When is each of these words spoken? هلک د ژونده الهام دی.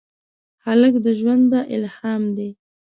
هلک 0.65 0.93
د 1.05 1.07
ژونده 1.19 1.59
الهام 1.75 2.23
دی. 2.37 2.49